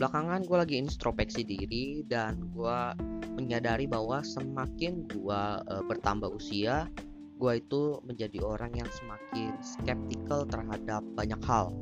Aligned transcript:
belakangan 0.00 0.48
gue 0.48 0.56
lagi 0.56 0.80
introspeksi 0.80 1.44
diri 1.44 2.00
dan 2.08 2.40
gue 2.56 2.78
menyadari 3.36 3.84
bahwa 3.84 4.24
semakin 4.24 5.04
gue 5.04 5.42
uh, 5.60 5.84
bertambah 5.84 6.32
usia 6.32 6.88
gue 7.36 7.52
itu 7.60 8.00
menjadi 8.08 8.40
orang 8.40 8.72
yang 8.80 8.88
semakin 8.88 9.52
skeptical 9.60 10.48
terhadap 10.48 11.04
banyak 11.12 11.40
hal. 11.44 11.72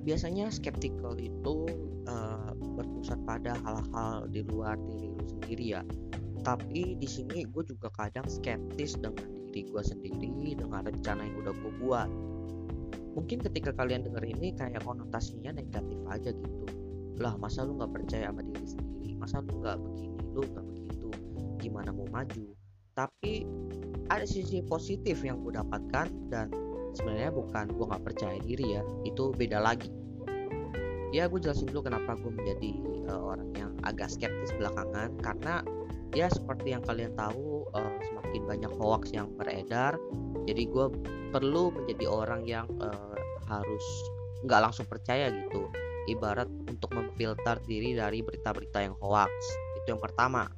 Biasanya 0.00 0.48
skeptical 0.48 1.12
itu 1.20 1.68
uh, 2.08 2.56
berpusat 2.56 3.20
pada 3.28 3.52
hal-hal 3.68 4.24
di 4.32 4.40
luar 4.48 4.80
diri 4.88 5.12
lu 5.12 5.24
sendiri 5.28 5.76
ya. 5.76 5.82
Tapi 6.40 6.96
di 6.96 7.08
sini 7.08 7.44
gue 7.44 7.64
juga 7.68 7.92
kadang 8.00 8.24
skeptis 8.32 8.96
dengan 8.96 9.28
diri 9.52 9.68
gue 9.68 9.82
sendiri 9.84 10.56
dengan 10.56 10.88
rencana 10.88 11.20
yang 11.24 11.36
udah 11.44 11.52
gue 11.52 11.72
buat. 11.84 12.08
Mungkin 13.12 13.44
ketika 13.44 13.76
kalian 13.76 14.08
denger 14.08 14.24
ini 14.24 14.56
kayak 14.56 14.80
konotasinya 14.84 15.52
negatif 15.52 16.00
aja 16.08 16.32
gitu 16.32 16.79
lah 17.18 17.34
masa 17.40 17.66
lu 17.66 17.76
nggak 17.80 17.92
percaya 17.92 18.30
sama 18.30 18.44
diri 18.46 18.66
sendiri? 18.66 19.10
Masa 19.18 19.42
lu 19.42 19.58
nggak 19.58 19.78
begini? 19.80 20.18
Lu 20.30 20.40
nggak 20.44 20.66
begitu? 20.66 21.08
Gimana 21.58 21.90
mau 21.90 22.06
maju? 22.12 22.46
Tapi 22.94 23.44
ada 24.10 24.26
sisi 24.26 24.60
positif 24.66 25.22
yang 25.22 25.42
gue 25.42 25.54
dapatkan 25.54 26.06
dan 26.30 26.50
sebenarnya 26.94 27.30
bukan 27.34 27.70
gue 27.70 27.86
nggak 27.86 28.04
percaya 28.04 28.38
diri 28.42 28.78
ya 28.78 28.82
itu 29.02 29.34
beda 29.34 29.58
lagi. 29.58 29.90
Ya 31.10 31.26
gue 31.26 31.42
jelasin 31.42 31.66
dulu 31.66 31.90
kenapa 31.90 32.14
gue 32.14 32.30
menjadi 32.30 32.70
uh, 33.10 33.34
orang 33.34 33.50
yang 33.58 33.72
agak 33.82 34.10
skeptis 34.14 34.54
belakangan. 34.54 35.10
Karena 35.18 35.62
ya 36.14 36.26
seperti 36.30 36.74
yang 36.74 36.82
kalian 36.82 37.14
tahu 37.14 37.66
uh, 37.74 37.98
semakin 38.02 38.42
banyak 38.46 38.72
hoax 38.78 39.14
yang 39.14 39.30
beredar 39.38 39.94
jadi 40.50 40.66
gue 40.66 40.86
perlu 41.30 41.70
menjadi 41.70 42.06
orang 42.10 42.42
yang 42.42 42.66
uh, 42.82 43.14
harus 43.46 43.86
nggak 44.42 44.60
langsung 44.62 44.86
percaya 44.90 45.30
gitu 45.30 45.70
ibarat 46.12 46.48
untuk 46.66 46.90
memfilter 46.92 47.56
diri 47.64 47.94
dari 47.94 48.20
berita-berita 48.20 48.78
yang 48.84 48.96
hoax. 48.98 49.30
Itu 49.82 49.96
yang 49.96 50.02
pertama. 50.02 50.50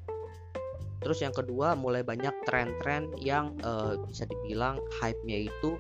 Terus 1.02 1.18
yang 1.18 1.34
kedua 1.34 1.74
mulai 1.74 2.06
banyak 2.06 2.46
tren-tren 2.46 3.10
yang 3.18 3.58
uh, 3.66 3.98
bisa 4.06 4.22
dibilang 4.24 4.78
hype-nya 5.02 5.50
itu 5.50 5.74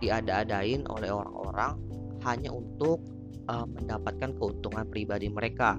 diada-adain 0.00 0.88
oleh 0.88 1.12
orang-orang 1.12 1.76
hanya 2.24 2.48
untuk 2.48 3.04
uh, 3.52 3.68
mendapatkan 3.68 4.32
keuntungan 4.40 4.88
pribadi 4.88 5.28
mereka. 5.28 5.76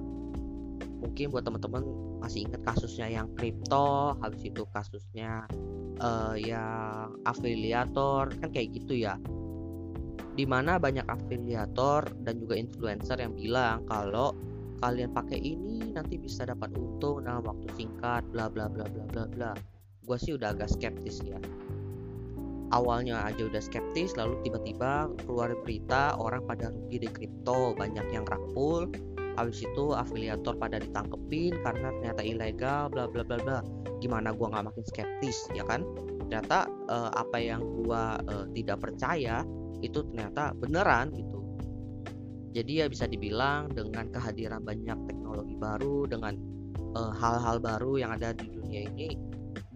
Mungkin 1.02 1.34
buat 1.34 1.42
teman-teman 1.42 1.82
masih 2.22 2.48
ingat 2.48 2.62
kasusnya 2.64 3.10
yang 3.10 3.28
kripto 3.36 4.16
habis 4.22 4.42
itu 4.46 4.64
kasusnya 4.72 5.44
uh, 6.00 6.34
yang 6.34 7.12
afiliator 7.28 8.32
kan 8.40 8.48
kayak 8.50 8.72
gitu 8.72 9.04
ya 9.04 9.20
di 10.36 10.44
mana 10.44 10.76
banyak 10.76 11.08
afiliator 11.08 12.04
dan 12.22 12.36
juga 12.36 12.60
influencer 12.60 13.16
yang 13.16 13.32
bilang 13.32 13.88
kalau 13.88 14.36
kalian 14.84 15.08
pakai 15.16 15.40
ini 15.40 15.96
nanti 15.96 16.20
bisa 16.20 16.44
dapat 16.44 16.68
untung 16.76 17.24
dalam 17.24 17.40
waktu 17.40 17.64
singkat 17.80 18.20
bla 18.28 18.52
bla 18.52 18.68
bla 18.68 18.84
bla 18.84 19.04
bla 19.08 19.24
bla. 19.24 19.52
Gue 20.04 20.20
sih 20.20 20.36
udah 20.36 20.52
agak 20.52 20.76
skeptis 20.76 21.24
ya. 21.24 21.40
Awalnya 22.76 23.24
aja 23.24 23.48
udah 23.48 23.62
skeptis 23.62 24.12
lalu 24.20 24.36
tiba-tiba 24.44 25.08
keluar 25.24 25.56
berita 25.64 26.12
orang 26.20 26.44
pada 26.44 26.68
rugi 26.68 27.06
di 27.06 27.08
kripto 27.08 27.72
banyak 27.72 28.04
yang 28.12 28.28
rakpul 28.28 28.92
habis 29.36 29.62
itu 29.62 29.92
afiliator 29.92 30.56
pada 30.56 30.80
ditangkepin 30.80 31.54
karena 31.60 31.92
ternyata 32.00 32.22
ilegal 32.24 32.82
bla 32.90 33.04
bla 33.06 33.22
bla 33.22 33.38
bla. 33.40 33.58
Gimana 34.00 34.32
gua 34.32 34.52
nggak 34.52 34.72
makin 34.72 34.84
skeptis 34.88 35.48
ya 35.52 35.64
kan? 35.64 35.84
Ternyata 36.26 36.66
uh, 36.90 37.10
apa 37.14 37.38
yang 37.38 37.62
gua 37.84 38.18
uh, 38.26 38.48
tidak 38.56 38.82
percaya 38.82 39.44
itu 39.84 40.00
ternyata 40.12 40.56
beneran 40.56 41.12
gitu. 41.12 41.44
Jadi 42.56 42.80
ya 42.80 42.86
bisa 42.88 43.04
dibilang 43.04 43.68
dengan 43.68 44.08
kehadiran 44.08 44.64
banyak 44.64 44.96
teknologi 45.04 45.60
baru 45.60 46.08
dengan 46.08 46.40
eh, 46.96 47.12
hal-hal 47.20 47.60
uh, 47.60 47.62
baru 47.62 48.00
yang 48.00 48.16
ada 48.16 48.32
di 48.32 48.48
dunia 48.48 48.88
ini 48.88 49.12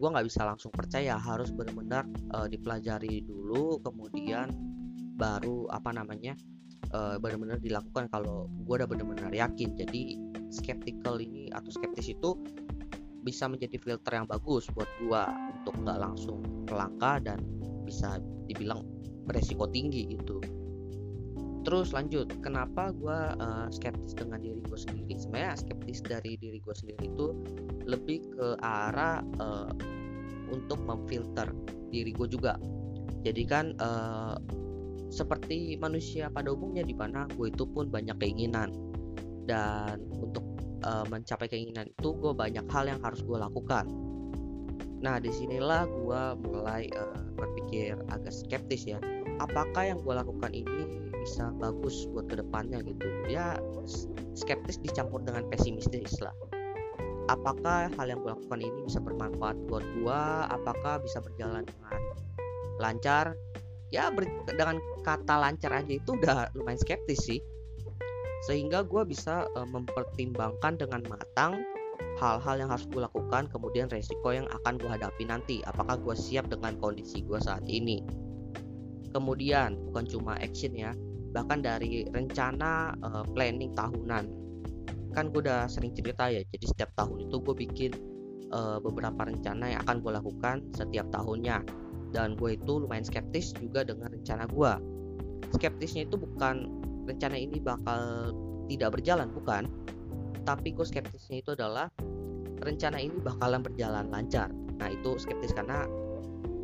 gue 0.00 0.09
nggak 0.09 0.25
bisa 0.25 0.49
langsung 0.49 0.72
percaya. 0.72 1.20
Harus 1.20 1.53
benar-benar 1.53 2.09
uh, 2.32 2.49
dipelajari 2.49 3.20
dulu 3.28 3.76
kemudian 3.84 4.49
baru 5.20 5.69
apa 5.69 5.93
namanya 5.93 6.32
uh, 6.93 7.17
benar-benar 7.21 7.59
dilakukan 7.61 8.09
kalau 8.11 8.49
gue 8.65 8.75
udah 8.81 8.89
benar-benar 8.89 9.33
yakin. 9.33 9.77
Jadi 9.77 10.17
skeptical 10.51 11.21
ini 11.21 11.53
atau 11.53 11.71
skeptis 11.71 12.11
itu 12.11 12.37
bisa 13.21 13.45
menjadi 13.47 13.77
filter 13.77 14.17
yang 14.17 14.27
bagus 14.27 14.67
buat 14.73 14.89
gue 14.99 15.23
untuk 15.61 15.75
nggak 15.85 15.99
langsung 16.01 16.41
melangkah 16.67 17.21
dan 17.21 17.45
bisa 17.85 18.17
dibilang 18.49 18.85
beresiko 19.29 19.69
tinggi 19.69 20.17
gitu. 20.17 20.41
Terus 21.61 21.93
lanjut 21.93 22.33
kenapa 22.41 22.89
gue 22.97 23.19
uh, 23.37 23.69
skeptis 23.69 24.17
dengan 24.17 24.41
diri 24.41 24.65
gue 24.65 24.79
sendiri? 24.81 25.12
Sebenarnya 25.21 25.61
skeptis 25.61 26.01
dari 26.01 26.41
diri 26.41 26.59
gue 26.65 26.73
sendiri 26.73 27.05
itu 27.05 27.37
lebih 27.85 28.25
ke 28.33 28.57
arah 28.65 29.21
uh, 29.37 29.69
untuk 30.49 30.81
memfilter 30.89 31.53
diri 31.93 32.17
gue 32.17 32.29
juga. 32.33 32.57
Jadi 33.21 33.43
kan 33.45 33.77
uh, 33.77 34.41
seperti 35.10 35.75
manusia 35.76 36.31
pada 36.31 36.54
umumnya 36.54 36.87
di 36.87 36.94
mana 36.94 37.26
gue 37.34 37.50
itu 37.50 37.66
pun 37.66 37.91
banyak 37.91 38.16
keinginan. 38.22 38.71
Dan 39.44 40.06
untuk 40.15 40.47
uh, 40.87 41.04
mencapai 41.10 41.50
keinginan 41.50 41.91
itu 41.91 42.15
gue 42.15 42.32
banyak 42.32 42.65
hal 42.71 42.87
yang 42.87 43.03
harus 43.03 43.20
gue 43.26 43.34
lakukan. 43.37 43.91
Nah 45.03 45.19
di 45.19 45.32
sinilah 45.34 45.91
gue 45.91 46.22
mulai 46.47 46.87
uh, 46.94 47.20
berpikir 47.34 47.99
agak 48.15 48.32
skeptis 48.32 48.87
ya. 48.87 49.03
Apakah 49.43 49.91
yang 49.91 49.99
gue 50.04 50.15
lakukan 50.15 50.53
ini 50.54 51.10
bisa 51.20 51.53
bagus 51.59 52.06
buat 52.12 52.28
ke 52.31 52.38
depannya 52.38 52.84
gitu? 52.87 53.09
Ya 53.26 53.59
skeptis 54.38 54.78
dicampur 54.78 55.25
dengan 55.26 55.49
pesimistis 55.50 56.20
lah. 56.22 56.32
Apakah 57.26 57.91
hal 57.94 58.06
yang 58.06 58.22
gue 58.22 58.31
lakukan 58.31 58.60
ini 58.60 58.78
bisa 58.87 59.03
bermanfaat 59.03 59.56
buat 59.66 59.82
gue 59.82 60.22
apakah 60.50 60.99
bisa 61.03 61.22
berjalan 61.22 61.62
dengan 61.66 62.00
lancar 62.81 63.37
ya 63.91 64.11
ber, 64.11 64.27
dengan 64.47 64.78
kata 65.03 65.34
lancar 65.39 65.75
aja 65.75 65.93
itu 65.93 66.15
udah 66.15 66.51
lumayan 66.55 66.78
skeptis 66.78 67.27
sih. 67.27 67.41
Sehingga 68.49 68.87
gue 68.87 69.05
bisa 69.05 69.45
uh, 69.53 69.69
mempertimbangkan 69.69 70.81
dengan 70.81 71.05
matang 71.11 71.61
hal-hal 72.17 72.56
yang 72.56 72.71
harus 72.73 72.89
gue 72.89 73.05
lakukan 73.05 73.49
kemudian 73.53 73.89
resiko 73.93 74.33
yang 74.33 74.49
akan 74.62 74.81
gue 74.81 74.89
hadapi 74.89 75.29
nanti. 75.29 75.61
Apakah 75.69 76.00
gue 76.00 76.17
siap 76.17 76.49
dengan 76.49 76.79
kondisi 76.81 77.21
gue 77.21 77.37
saat 77.37 77.62
ini? 77.69 78.00
Kemudian 79.11 79.77
bukan 79.91 80.06
cuma 80.06 80.39
action 80.39 80.73
ya 80.73 80.95
bahkan 81.31 81.62
dari 81.62 82.06
rencana 82.11 82.95
uh, 83.06 83.23
planning 83.34 83.71
tahunan. 83.75 84.25
Kan 85.15 85.34
gue 85.34 85.43
udah 85.43 85.67
sering 85.67 85.95
cerita 85.95 86.31
ya 86.31 86.43
jadi 86.47 86.65
setiap 86.67 86.91
tahun 86.95 87.27
itu 87.27 87.37
gue 87.43 87.55
bikin 87.67 87.93
uh, 88.55 88.79
beberapa 88.79 89.27
rencana 89.27 89.75
yang 89.75 89.81
akan 89.87 89.97
gue 90.03 90.12
lakukan 90.15 90.56
setiap 90.75 91.06
tahunnya 91.11 91.62
dan 92.10 92.34
gue 92.38 92.59
itu 92.59 92.72
lumayan 92.82 93.06
skeptis 93.06 93.54
juga 93.59 93.87
dengan 93.87 94.10
rencana 94.10 94.47
gue 94.50 94.72
skeptisnya 95.54 96.06
itu 96.06 96.16
bukan 96.19 96.71
rencana 97.10 97.37
ini 97.37 97.59
bakal 97.59 98.31
tidak 98.71 98.98
berjalan 98.98 99.28
bukan. 99.34 99.66
Tapi 100.47 100.72
gue 100.72 100.87
skeptisnya 100.87 101.43
itu 101.43 101.50
adalah 101.59 101.91
rencana 102.62 103.03
ini 103.03 103.19
bakalan 103.19 103.60
berjalan 103.60 104.06
lancar. 104.09 104.49
Nah 104.78 104.88
itu 104.88 105.19
skeptis 105.19 105.53
karena 105.53 105.91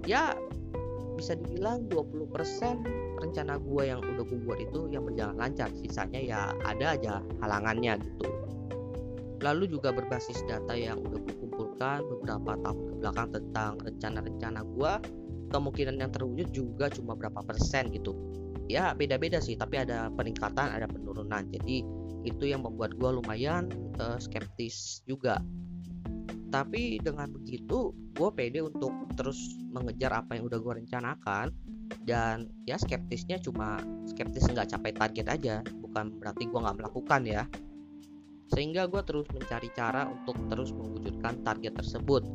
ya 0.07 0.39
bisa 1.17 1.33
dibilang 1.35 1.89
20% 1.89 2.37
rencana 3.17 3.57
gue 3.57 3.83
yang 3.89 4.01
udah 4.05 4.25
gue 4.29 4.39
buat 4.47 4.61
itu 4.63 4.87
yang 4.93 5.05
berjalan 5.05 5.37
lancar. 5.37 5.69
Sisanya 5.75 6.21
ya 6.23 6.41
ada 6.63 6.95
aja 6.95 7.15
halangannya 7.43 7.99
gitu. 8.01 8.31
Lalu 9.45 9.69
juga 9.69 9.93
berbasis 9.93 10.41
data 10.49 10.73
yang 10.73 10.97
udah 11.05 11.21
gue 11.21 11.35
kumpulkan 11.37 12.01
beberapa 12.07 12.57
tahun 12.65 12.81
ke 12.89 12.95
belakang 13.05 13.29
tentang 13.37 13.73
rencana-rencana 13.85 14.61
gue 14.65 14.93
kemungkinan 15.51 15.97
yang 15.99 16.11
terwujud 16.11 16.49
juga 16.51 16.91
cuma 16.91 17.15
berapa 17.15 17.43
persen 17.43 17.91
gitu. 17.95 18.15
Ya 18.67 18.91
beda-beda 18.95 19.39
sih 19.39 19.55
tapi 19.55 19.79
ada 19.79 20.11
peningkatan 20.15 20.75
ada 20.75 20.91
penurunan. 20.91 21.47
Jadi 21.55 21.87
itu 22.27 22.45
yang 22.51 22.67
membuat 22.67 22.99
gue 22.99 23.11
lumayan 23.23 23.71
uh, 24.03 24.19
skeptis 24.19 25.07
juga. 25.07 25.39
Tapi 26.51 26.99
dengan 27.03 27.31
begitu 27.31 27.95
gue 28.17 28.31
pede 28.35 28.65
untuk 28.65 28.91
terus 29.15 29.39
mengejar 29.71 30.15
apa 30.15 30.35
yang 30.39 30.51
udah 30.51 30.59
gue 30.59 30.73
rencanakan. 30.83 31.55
Dan 32.03 32.51
ya 32.67 32.75
skeptisnya 32.75 33.39
cuma 33.39 33.79
skeptis 34.11 34.51
nggak 34.51 34.75
capai 34.75 34.91
target 34.91 35.27
aja. 35.31 35.57
Bukan 35.63 36.19
berarti 36.19 36.51
gue 36.51 36.59
nggak 36.59 36.79
melakukan 36.83 37.23
ya. 37.23 37.47
Sehingga 38.51 38.91
gue 38.91 39.03
terus 39.07 39.27
mencari 39.31 39.71
cara 39.75 40.11
untuk 40.11 40.39
terus 40.51 40.75
mewujudkan 40.75 41.43
target 41.47 41.79
tersebut 41.79 42.27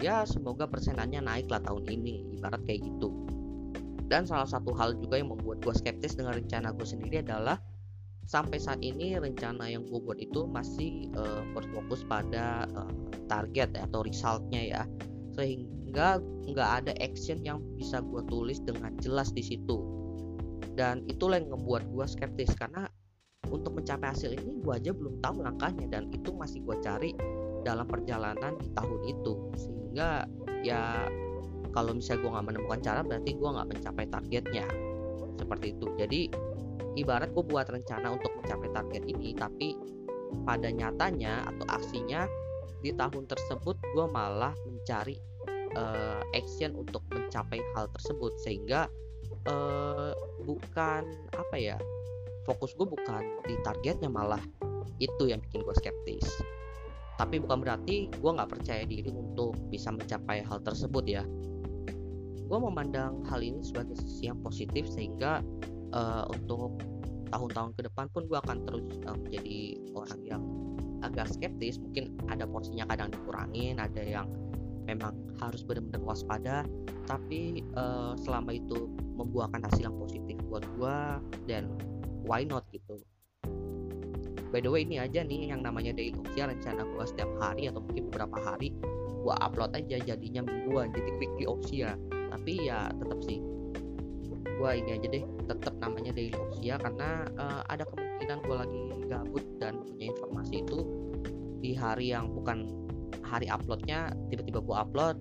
ya 0.00 0.24
semoga 0.24 0.66
persenannya 0.66 1.20
naik 1.20 1.46
lah 1.52 1.60
tahun 1.60 1.84
ini. 1.86 2.40
Ibarat 2.40 2.64
kayak 2.64 2.82
gitu. 2.84 3.12
Dan 4.10 4.26
salah 4.26 4.48
satu 4.48 4.74
hal 4.74 4.98
juga 4.98 5.22
yang 5.22 5.30
membuat 5.30 5.62
gue 5.62 5.70
skeptis 5.70 6.18
dengan 6.18 6.34
rencana 6.34 6.74
gue 6.74 6.82
sendiri 6.82 7.22
adalah 7.22 7.62
sampai 8.26 8.58
saat 8.58 8.82
ini 8.82 9.14
rencana 9.14 9.70
yang 9.70 9.86
gue 9.86 10.02
buat 10.02 10.18
itu 10.18 10.50
masih 10.50 11.14
uh, 11.14 11.46
berfokus 11.54 12.02
pada 12.06 12.66
uh, 12.74 12.90
target 13.30 13.70
ya, 13.70 13.86
atau 13.86 14.02
resultnya 14.02 14.62
ya. 14.66 14.82
Sehingga 15.38 16.18
nggak 16.50 16.70
ada 16.82 16.92
action 16.98 17.38
yang 17.46 17.62
bisa 17.78 18.02
gue 18.02 18.22
tulis 18.26 18.58
dengan 18.66 18.98
jelas 18.98 19.30
di 19.30 19.46
situ. 19.46 19.78
Dan 20.74 21.06
itulah 21.06 21.38
yang 21.38 21.54
membuat 21.54 21.86
gue 21.86 22.06
skeptis. 22.10 22.50
Karena 22.58 22.90
untuk 23.46 23.78
mencapai 23.78 24.10
hasil 24.10 24.34
ini 24.34 24.58
gue 24.58 24.74
aja 24.74 24.90
belum 24.90 25.22
tahu 25.22 25.46
langkahnya. 25.46 25.86
Dan 25.86 26.10
itu 26.10 26.34
masih 26.34 26.66
gue 26.66 26.76
cari 26.82 27.14
dalam 27.62 27.86
perjalanan 27.86 28.56
di 28.58 28.68
tahun 28.72 29.00
itu. 29.06 29.34
Sehingga 29.56 30.24
ya 30.64 31.06
kalau 31.70 31.94
misalnya 31.94 32.20
gue 32.26 32.30
nggak 32.34 32.46
menemukan 32.50 32.80
cara 32.82 33.00
berarti 33.04 33.30
gue 33.36 33.48
nggak 33.50 33.68
mencapai 33.68 34.04
targetnya. 34.10 34.66
Seperti 35.38 35.66
itu. 35.76 35.86
Jadi 35.96 36.20
ibarat 36.98 37.30
gue 37.32 37.44
buat 37.46 37.66
rencana 37.70 38.12
untuk 38.12 38.32
mencapai 38.42 38.68
target 38.74 39.02
ini 39.06 39.32
tapi 39.36 39.78
pada 40.46 40.70
nyatanya 40.70 41.46
atau 41.46 41.66
aksinya 41.70 42.26
di 42.80 42.94
tahun 42.94 43.28
tersebut 43.28 43.76
gue 43.76 44.06
malah 44.08 44.54
mencari 44.64 45.18
uh, 45.76 46.22
action 46.32 46.74
untuk 46.76 47.04
mencapai 47.12 47.60
hal 47.76 47.86
tersebut. 47.94 48.32
Sehingga 48.40 48.90
uh, 49.48 50.12
bukan 50.44 51.02
apa 51.36 51.56
ya 51.56 51.76
fokus 52.48 52.74
gue 52.74 52.88
bukan 52.88 53.22
di 53.46 53.54
targetnya 53.62 54.08
malah 54.08 54.40
itu 55.00 55.28
yang 55.28 55.40
bikin 55.40 55.64
gue 55.64 55.74
skeptis 55.76 56.26
tapi 57.20 57.36
bukan 57.36 57.60
berarti 57.60 58.08
gue 58.08 58.30
nggak 58.32 58.48
percaya 58.48 58.88
diri 58.88 59.12
untuk 59.12 59.52
bisa 59.68 59.92
mencapai 59.92 60.40
hal 60.40 60.56
tersebut 60.64 61.04
ya. 61.04 61.20
Gue 62.48 62.58
memandang 62.58 63.20
hal 63.28 63.44
ini 63.44 63.60
sebagai 63.60 64.00
sisi 64.00 64.32
yang 64.32 64.40
positif 64.40 64.88
sehingga 64.88 65.44
uh, 65.92 66.24
untuk 66.32 66.80
tahun-tahun 67.28 67.76
ke 67.76 67.80
depan 67.92 68.08
pun 68.16 68.24
gue 68.24 68.40
akan 68.40 68.64
terus 68.64 68.88
uh, 69.04 69.20
menjadi 69.20 69.76
orang 69.92 70.20
yang 70.24 70.42
agak 71.04 71.28
skeptis. 71.28 71.76
Mungkin 71.76 72.16
ada 72.32 72.48
porsinya 72.48 72.88
kadang 72.88 73.12
dikurangin 73.12 73.76
ada 73.76 74.00
yang 74.00 74.26
memang 74.88 75.12
harus 75.44 75.60
benar-benar 75.60 76.00
waspada. 76.00 76.64
Tapi 77.04 77.68
uh, 77.76 78.16
selama 78.16 78.56
itu 78.56 78.88
membuahkan 79.20 79.60
hasil 79.68 79.92
yang 79.92 79.96
positif 80.00 80.40
buat 80.48 80.64
gue 80.80 80.96
dan 81.44 81.68
why 82.24 82.48
not 82.48 82.64
gitu 82.72 82.96
by 84.50 84.60
the 84.62 84.70
way 84.70 84.82
ini 84.82 84.98
aja 84.98 85.22
nih 85.22 85.50
yang 85.54 85.62
namanya 85.62 85.94
daily 85.94 86.14
opsia 86.14 86.50
rencana 86.50 86.82
gue 86.82 87.04
setiap 87.06 87.30
hari 87.38 87.70
atau 87.70 87.80
mungkin 87.82 88.10
beberapa 88.10 88.36
hari 88.42 88.74
gue 89.20 89.34
upload 89.40 89.72
aja 89.78 89.96
jadinya 90.02 90.42
mingguan 90.44 90.90
jadi 90.90 91.10
weekly 91.18 91.46
opsia 91.46 91.94
tapi 92.30 92.66
ya 92.66 92.90
tetap 92.94 93.18
sih 93.24 93.38
gue 94.60 94.70
ini 94.76 94.90
aja 95.00 95.06
deh 95.08 95.24
tetap 95.48 95.74
namanya 95.80 96.12
daily 96.12 96.36
opsia 96.36 96.76
karena 96.76 97.24
uh, 97.40 97.62
ada 97.72 97.88
kemungkinan 97.88 98.38
gue 98.44 98.56
lagi 98.56 98.82
gabut 99.08 99.44
dan 99.56 99.80
punya 99.80 100.12
informasi 100.12 100.54
itu 100.60 100.78
di 101.60 101.72
hari 101.76 102.12
yang 102.12 102.28
bukan 102.32 102.68
hari 103.24 103.46
uploadnya 103.48 104.12
tiba-tiba 104.28 104.60
gue 104.60 104.76
upload 104.76 105.16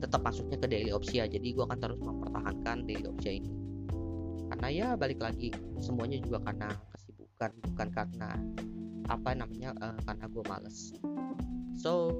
tetap 0.00 0.24
masuknya 0.24 0.56
ke 0.56 0.66
daily 0.66 0.92
opsia 0.96 1.28
jadi 1.28 1.44
gue 1.44 1.64
akan 1.64 1.78
terus 1.78 2.00
mempertahankan 2.00 2.88
daily 2.88 3.04
opsia 3.04 3.36
ini. 3.36 3.52
Karena 4.50 4.68
ya 4.72 4.88
balik 4.96 5.20
lagi 5.20 5.52
semuanya 5.78 6.18
juga 6.18 6.40
karena 6.42 6.72
kesibukan 7.40 7.72
bukan 7.72 7.88
karena 7.88 8.30
apa 9.08 9.30
namanya 9.32 9.70
uh, 9.80 9.96
karena 10.04 10.24
gue 10.28 10.44
males 10.44 10.92
so 11.72 12.12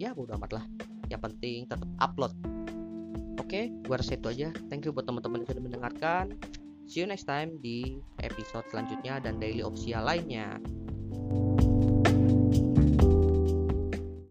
ya 0.00 0.16
bodo 0.16 0.32
amat 0.40 0.56
lah 0.56 0.64
yang 1.12 1.20
penting 1.20 1.68
tetap 1.68 1.88
upload 2.00 2.32
Oke, 3.40 3.66
gue 3.66 3.96
rasa 3.98 4.14
itu 4.14 4.30
aja. 4.30 4.54
Thank 4.70 4.86
you 4.86 4.94
buat 4.94 5.10
teman-teman 5.10 5.42
yang 5.42 5.50
sudah 5.50 5.64
mendengarkan. 5.64 6.38
See 6.86 7.02
you 7.02 7.08
next 7.10 7.26
time 7.26 7.58
di 7.58 7.98
episode 8.22 8.62
selanjutnya 8.70 9.18
dan 9.18 9.42
daily 9.42 9.66
opsia 9.66 9.98
lainnya. 9.98 10.62
thank 11.58 11.66
you 11.66 11.79